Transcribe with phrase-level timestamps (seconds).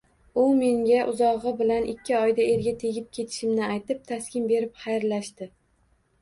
[0.43, 5.51] U menga uzog`i bilan ikki oyda erga tegib ketishimni aytib, taskin berib xayrlashdi